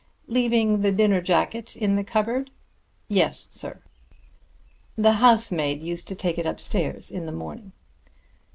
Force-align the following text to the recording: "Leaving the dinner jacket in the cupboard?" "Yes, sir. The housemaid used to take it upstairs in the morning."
"Leaving 0.25 0.81
the 0.81 0.91
dinner 0.91 1.21
jacket 1.21 1.75
in 1.77 1.95
the 1.95 2.03
cupboard?" 2.03 2.49
"Yes, 3.07 3.47
sir. 3.51 3.83
The 4.95 5.11
housemaid 5.21 5.83
used 5.83 6.07
to 6.07 6.15
take 6.15 6.39
it 6.39 6.45
upstairs 6.47 7.11
in 7.11 7.27
the 7.27 7.31
morning." 7.31 7.71